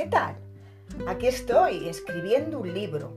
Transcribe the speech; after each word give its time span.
¿qué 0.00 0.06
tal? 0.06 0.34
Aquí 1.08 1.26
estoy, 1.26 1.86
escribiendo 1.86 2.58
un 2.58 2.72
libro. 2.72 3.12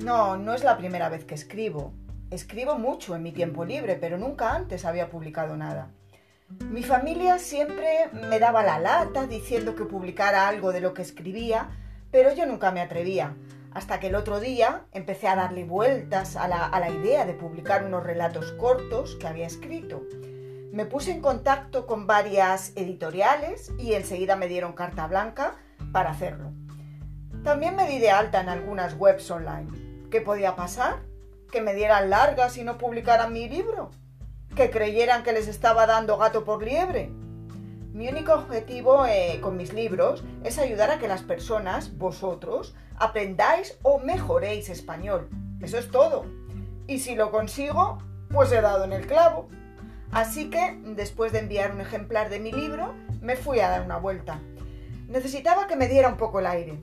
No, 0.00 0.36
no 0.36 0.54
es 0.54 0.64
la 0.64 0.76
primera 0.76 1.08
vez 1.08 1.24
que 1.24 1.36
escribo. 1.36 1.92
Escribo 2.32 2.76
mucho 2.80 3.14
en 3.14 3.22
mi 3.22 3.30
tiempo 3.30 3.64
libre, 3.64 3.94
pero 3.94 4.18
nunca 4.18 4.52
antes 4.56 4.84
había 4.84 5.08
publicado 5.08 5.56
nada. 5.56 5.92
Mi 6.68 6.82
familia 6.82 7.38
siempre 7.38 8.10
me 8.28 8.40
daba 8.40 8.64
la 8.64 8.80
lata 8.80 9.28
diciendo 9.28 9.76
que 9.76 9.84
publicara 9.84 10.48
algo 10.48 10.72
de 10.72 10.80
lo 10.80 10.94
que 10.94 11.02
escribía, 11.02 11.68
pero 12.10 12.34
yo 12.34 12.44
nunca 12.44 12.72
me 12.72 12.80
atrevía, 12.80 13.36
hasta 13.70 14.00
que 14.00 14.08
el 14.08 14.16
otro 14.16 14.40
día 14.40 14.86
empecé 14.90 15.28
a 15.28 15.36
darle 15.36 15.62
vueltas 15.62 16.34
a 16.34 16.48
la, 16.48 16.90
idea 16.90 17.24
de 17.24 17.34
publicar 17.34 17.84
unos 17.84 18.02
relatos 18.02 18.50
cortos 18.54 19.14
que 19.14 19.28
había 19.28 19.46
escrito. 19.46 20.02
Me 20.72 20.86
puse 20.86 21.12
en 21.12 21.20
contacto 21.20 21.86
con 21.86 22.08
varias 22.08 22.72
editoriales 22.74 23.70
y 23.78 23.92
enseguida 23.92 24.34
me 24.34 24.48
dieron 24.48 24.72
carta 24.72 25.06
blanca 25.06 25.54
para 25.92 26.10
hacerlo. 26.10 26.52
También 27.44 27.76
me 27.76 27.88
di 27.88 27.98
de 27.98 28.10
alta 28.10 28.40
en 28.40 28.48
algunas 28.48 28.94
webs 28.98 29.30
online. 29.30 29.68
¿Qué 30.10 30.20
podía 30.20 30.56
pasar? 30.56 31.00
¿Que 31.50 31.60
me 31.60 31.74
dieran 31.74 32.10
largas 32.10 32.56
y 32.58 32.64
no 32.64 32.78
publicaran 32.78 33.32
mi 33.32 33.48
libro? 33.48 33.90
¿Que 34.54 34.70
creyeran 34.70 35.22
que 35.22 35.32
les 35.32 35.48
estaba 35.48 35.86
dando 35.86 36.18
gato 36.18 36.44
por 36.44 36.62
liebre? 36.62 37.10
Mi 37.92 38.08
único 38.08 38.32
objetivo 38.34 39.04
eh, 39.06 39.38
con 39.40 39.56
mis 39.56 39.72
libros 39.72 40.22
es 40.44 40.58
ayudar 40.58 40.90
a 40.90 40.98
que 40.98 41.08
las 41.08 41.22
personas, 41.22 41.96
vosotros, 41.96 42.74
aprendáis 42.96 43.78
o 43.82 43.98
mejoréis 43.98 44.68
español. 44.68 45.28
Eso 45.60 45.78
es 45.78 45.90
todo. 45.90 46.26
Y 46.86 46.98
si 46.98 47.14
lo 47.14 47.30
consigo, 47.30 47.98
pues 48.30 48.52
he 48.52 48.60
dado 48.60 48.84
en 48.84 48.92
el 48.92 49.06
clavo. 49.06 49.48
Así 50.12 50.50
que, 50.50 50.78
después 50.84 51.32
de 51.32 51.40
enviar 51.40 51.72
un 51.72 51.80
ejemplar 51.80 52.30
de 52.30 52.40
mi 52.40 52.52
libro, 52.52 52.94
me 53.20 53.36
fui 53.36 53.60
a 53.60 53.68
dar 53.68 53.82
una 53.82 53.96
vuelta. 53.96 54.40
Necesitaba 55.10 55.66
que 55.66 55.74
me 55.74 55.88
diera 55.88 56.08
un 56.08 56.16
poco 56.16 56.38
el 56.38 56.46
aire. 56.46 56.78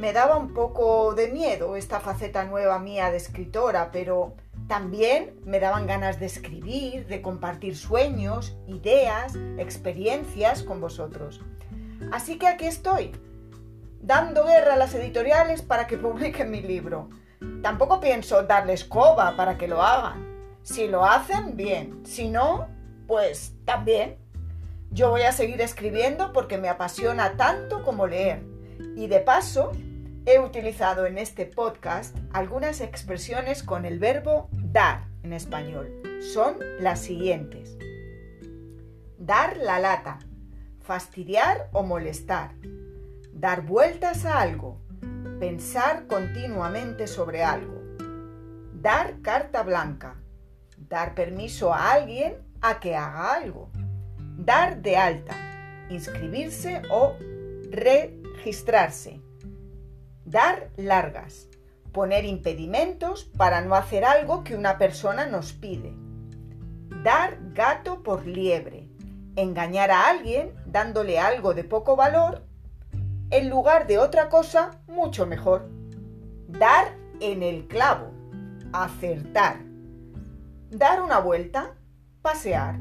Me 0.00 0.14
daba 0.14 0.38
un 0.38 0.54
poco 0.54 1.14
de 1.14 1.28
miedo 1.28 1.76
esta 1.76 2.00
faceta 2.00 2.44
nueva 2.46 2.78
mía 2.78 3.10
de 3.10 3.18
escritora, 3.18 3.90
pero 3.92 4.34
también 4.68 5.38
me 5.44 5.60
daban 5.60 5.86
ganas 5.86 6.18
de 6.18 6.24
escribir, 6.24 7.06
de 7.08 7.20
compartir 7.20 7.76
sueños, 7.76 8.56
ideas, 8.66 9.34
experiencias 9.58 10.62
con 10.62 10.80
vosotros. 10.80 11.42
Así 12.10 12.38
que 12.38 12.46
aquí 12.46 12.64
estoy, 12.64 13.12
dando 14.00 14.46
guerra 14.46 14.72
a 14.72 14.78
las 14.78 14.94
editoriales 14.94 15.60
para 15.60 15.86
que 15.86 15.98
publiquen 15.98 16.50
mi 16.50 16.62
libro. 16.62 17.10
Tampoco 17.62 18.00
pienso 18.00 18.44
darles 18.44 18.82
coba 18.82 19.36
para 19.36 19.58
que 19.58 19.68
lo 19.68 19.82
hagan. 19.82 20.26
Si 20.62 20.88
lo 20.88 21.04
hacen, 21.04 21.54
bien. 21.54 22.00
Si 22.06 22.30
no, 22.30 22.66
pues 23.06 23.52
también. 23.66 24.21
Yo 24.92 25.08
voy 25.08 25.22
a 25.22 25.32
seguir 25.32 25.62
escribiendo 25.62 26.34
porque 26.34 26.58
me 26.58 26.68
apasiona 26.68 27.38
tanto 27.38 27.82
como 27.82 28.06
leer. 28.06 28.42
Y 28.94 29.06
de 29.06 29.20
paso, 29.20 29.72
he 30.26 30.38
utilizado 30.38 31.06
en 31.06 31.16
este 31.16 31.46
podcast 31.46 32.14
algunas 32.30 32.82
expresiones 32.82 33.62
con 33.62 33.86
el 33.86 33.98
verbo 33.98 34.50
dar 34.52 35.06
en 35.22 35.32
español. 35.32 35.90
Son 36.20 36.58
las 36.78 37.00
siguientes. 37.00 37.78
Dar 39.16 39.56
la 39.56 39.78
lata, 39.78 40.18
fastidiar 40.82 41.70
o 41.72 41.82
molestar, 41.84 42.50
dar 43.32 43.62
vueltas 43.62 44.26
a 44.26 44.40
algo, 44.40 44.78
pensar 45.40 46.06
continuamente 46.06 47.06
sobre 47.06 47.44
algo, 47.44 47.80
dar 48.74 49.22
carta 49.22 49.62
blanca, 49.62 50.16
dar 50.76 51.14
permiso 51.14 51.72
a 51.72 51.92
alguien 51.92 52.36
a 52.60 52.78
que 52.78 52.94
haga 52.94 53.34
algo, 53.34 53.70
dar 54.36 54.82
de 54.82 54.96
alta, 54.96 55.36
inscribirse 55.90 56.82
o 56.90 57.16
registrarse, 57.70 59.20
dar 60.24 60.70
largas, 60.76 61.48
poner 61.92 62.24
impedimentos 62.24 63.24
para 63.24 63.60
no 63.60 63.74
hacer 63.74 64.04
algo 64.04 64.44
que 64.44 64.56
una 64.56 64.78
persona 64.78 65.26
nos 65.26 65.52
pide, 65.52 65.94
dar 67.02 67.38
gato 67.52 68.02
por 68.02 68.26
liebre, 68.26 68.88
engañar 69.36 69.90
a 69.90 70.08
alguien 70.08 70.54
dándole 70.66 71.18
algo 71.18 71.54
de 71.54 71.64
poco 71.64 71.96
valor 71.96 72.42
en 73.30 73.48
lugar 73.48 73.86
de 73.86 73.98
otra 73.98 74.28
cosa 74.28 74.72
mucho 74.86 75.26
mejor, 75.26 75.68
dar 76.48 76.94
en 77.20 77.42
el 77.42 77.66
clavo, 77.66 78.12
acertar, 78.72 79.56
dar 80.70 81.02
una 81.02 81.18
vuelta, 81.18 81.74
pasear, 82.20 82.78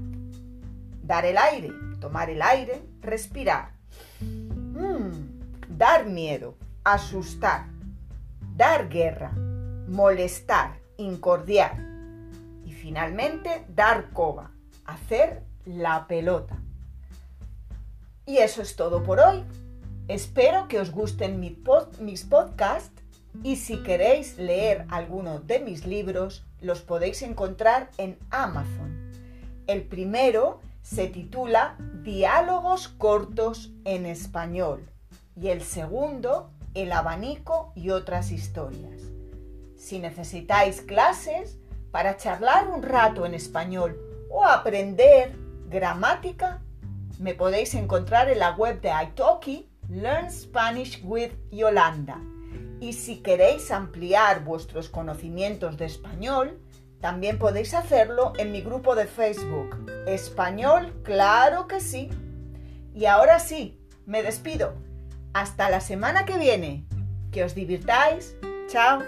dar 1.03 1.25
el 1.25 1.37
aire, 1.37 1.71
tomar 1.99 2.29
el 2.29 2.41
aire, 2.41 2.83
respirar, 3.01 3.73
mm, 4.19 5.77
dar 5.77 6.05
miedo, 6.05 6.55
asustar, 6.83 7.67
dar 8.55 8.89
guerra, 8.89 9.31
molestar, 9.87 10.79
incordiar 10.97 11.77
y 12.65 12.71
finalmente 12.71 13.65
dar 13.69 14.11
coba, 14.11 14.51
hacer 14.85 15.43
la 15.65 16.07
pelota. 16.07 16.57
Y 18.25 18.37
eso 18.37 18.61
es 18.61 18.75
todo 18.75 19.03
por 19.03 19.19
hoy. 19.19 19.43
Espero 20.07 20.67
que 20.67 20.79
os 20.79 20.91
gusten 20.91 21.39
mis 21.39 22.23
podcasts 22.23 23.01
y 23.43 23.55
si 23.55 23.81
queréis 23.83 24.37
leer 24.37 24.85
alguno 24.89 25.39
de 25.39 25.59
mis 25.59 25.85
libros 25.85 26.45
los 26.59 26.81
podéis 26.81 27.21
encontrar 27.21 27.89
en 27.97 28.17
Amazon. 28.29 29.11
El 29.67 29.83
primero 29.83 30.61
se 30.81 31.07
titula 31.07 31.75
Diálogos 32.03 32.87
cortos 32.87 33.71
en 33.85 34.05
español 34.05 34.89
y 35.35 35.49
el 35.49 35.61
segundo 35.61 36.51
el 36.73 36.91
abanico 36.91 37.73
y 37.75 37.89
otras 37.89 38.31
historias. 38.31 39.01
Si 39.75 39.99
necesitáis 39.99 40.81
clases 40.81 41.57
para 41.91 42.17
charlar 42.17 42.69
un 42.69 42.81
rato 42.81 43.25
en 43.25 43.33
español 43.33 43.99
o 44.29 44.45
aprender 44.45 45.35
gramática, 45.67 46.61
me 47.19 47.33
podéis 47.33 47.73
encontrar 47.75 48.29
en 48.29 48.39
la 48.39 48.51
web 48.51 48.81
de 48.81 48.89
Italki 48.89 49.69
Learn 49.89 50.31
Spanish 50.31 51.01
with 51.03 51.31
Yolanda. 51.51 52.19
Y 52.79 52.93
si 52.93 53.17
queréis 53.17 53.69
ampliar 53.71 54.43
vuestros 54.43 54.89
conocimientos 54.89 55.77
de 55.77 55.85
español, 55.85 56.59
también 57.01 57.39
podéis 57.39 57.73
hacerlo 57.73 58.33
en 58.37 58.51
mi 58.51 58.61
grupo 58.61 58.95
de 58.95 59.07
Facebook. 59.07 59.85
Español, 60.07 60.93
claro 61.03 61.67
que 61.67 61.79
sí. 61.79 62.09
Y 62.93 63.05
ahora 63.05 63.39
sí, 63.39 63.79
me 64.05 64.23
despido. 64.23 64.73
Hasta 65.33 65.69
la 65.69 65.81
semana 65.81 66.25
que 66.25 66.37
viene. 66.37 66.85
Que 67.31 67.43
os 67.43 67.55
divirtáis. 67.55 68.35
Chao. 68.67 69.01